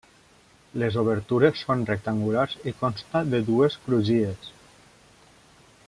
[0.83, 4.51] Les obertures són rectangulars i consta de dues crugies.